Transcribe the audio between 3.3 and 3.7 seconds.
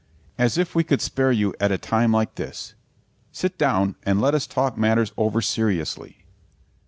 Sit